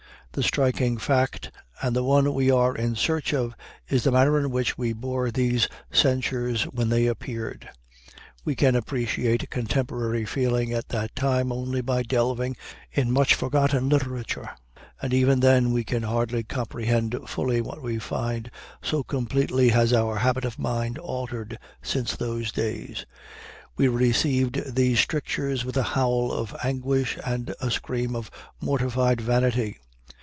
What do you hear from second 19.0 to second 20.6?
completely has our habit of